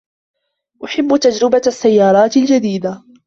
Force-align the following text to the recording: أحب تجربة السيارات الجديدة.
أحب 0.85 1.17
تجربة 1.17 1.61
السيارات 1.67 2.37
الجديدة. 2.37 3.03